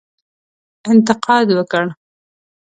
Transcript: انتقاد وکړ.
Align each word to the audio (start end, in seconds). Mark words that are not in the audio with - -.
انتقاد 0.91 1.47
وکړ. 1.57 1.85